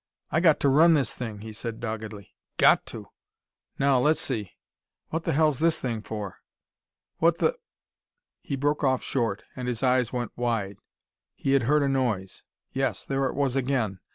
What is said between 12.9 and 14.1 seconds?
there it was again!